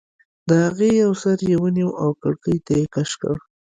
[0.47, 3.35] د هغې یو سر یې ونیو او کړکۍ ته یې کش کړ